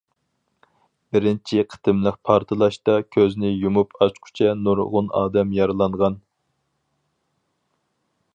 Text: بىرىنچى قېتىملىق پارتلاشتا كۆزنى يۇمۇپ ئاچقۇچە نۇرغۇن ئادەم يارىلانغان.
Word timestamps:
بىرىنچى 1.15 1.59
قېتىملىق 1.73 2.17
پارتلاشتا 2.29 2.95
كۆزنى 3.17 3.53
يۇمۇپ 3.67 3.95
ئاچقۇچە 4.01 4.55
نۇرغۇن 4.63 5.13
ئادەم 5.21 5.53
يارىلانغان. 5.59 6.19